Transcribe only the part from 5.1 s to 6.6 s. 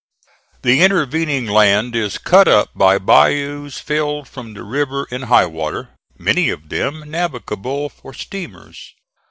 in high water many